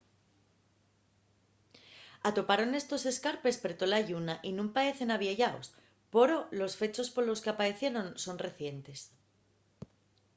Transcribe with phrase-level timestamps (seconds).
[2.37, 5.67] toparon estos escarpes per tola lluna y nun paecen avieyaos
[6.13, 8.99] poro los fechos polos qu'apaecieron son recientes